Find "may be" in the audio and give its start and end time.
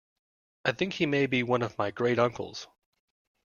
1.05-1.43